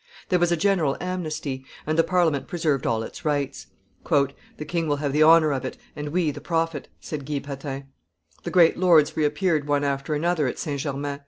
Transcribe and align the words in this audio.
There 0.29 0.39
was 0.39 0.51
a 0.51 0.57
general 0.57 0.97
amnesty; 0.99 1.63
and 1.85 1.95
the 1.95 2.03
Parliament 2.03 2.47
preserved 2.47 2.87
all 2.87 3.03
its 3.03 3.23
rights. 3.23 3.67
"The 4.09 4.65
king 4.67 4.87
will 4.87 4.95
have 4.95 5.13
the 5.13 5.21
honor 5.21 5.51
of 5.51 5.63
it, 5.63 5.77
and 5.95 6.09
we 6.09 6.31
the 6.31 6.41
profit," 6.41 6.87
said 6.99 7.23
Guy 7.23 7.37
Patin. 7.37 7.83
The 8.41 8.49
great 8.49 8.77
lords 8.77 9.15
reappeared 9.15 9.67
one 9.67 9.83
after 9.83 10.15
another 10.15 10.47
at 10.47 10.57
St. 10.57 10.79
Germain. 10.81 11.19